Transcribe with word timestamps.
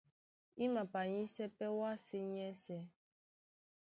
I 0.63 0.65
mapanyísɛ́ 0.75 1.47
pɛ́ 1.57 1.69
wásē 1.79 2.19
nyɛ́sɛ̄. 2.31 2.81